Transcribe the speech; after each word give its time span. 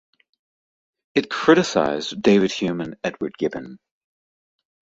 It 1.13 1.29
criticized 1.29 2.23
David 2.23 2.51
Hume 2.51 2.81
and 2.81 2.95
Edward 3.03 3.37
Gibbon. 3.37 3.77